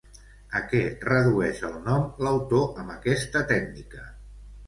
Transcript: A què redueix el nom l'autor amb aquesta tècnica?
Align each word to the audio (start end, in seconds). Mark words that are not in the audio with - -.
A 0.59 0.61
què 0.69 0.79
redueix 1.09 1.59
el 1.67 1.75
nom 1.89 2.07
l'autor 2.27 2.81
amb 2.85 2.95
aquesta 2.97 3.43
tècnica? 3.53 4.09